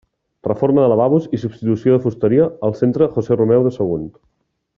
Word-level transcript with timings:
Reforma 0.45 0.85
de 0.85 0.87
lavabos 0.91 1.27
i 1.37 1.39
substitució 1.43 1.93
de 1.97 2.01
fusteria 2.07 2.49
al 2.69 2.75
centre 2.81 3.09
José 3.19 3.39
Romeu 3.43 3.69
de 3.69 3.75
Sagunt. 3.79 4.11